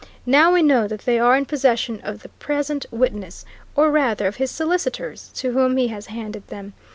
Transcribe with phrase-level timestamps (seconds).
[0.25, 4.37] Now, we know that they are in possession of the present witness, or rather, of
[4.37, 6.73] his solicitors, to whom he has handed them.